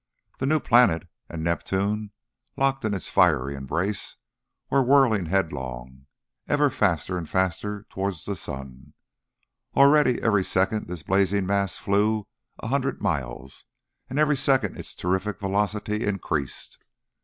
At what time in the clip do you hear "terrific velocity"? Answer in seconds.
14.95-16.03